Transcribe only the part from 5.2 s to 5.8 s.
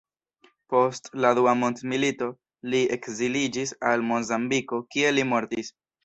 mortis.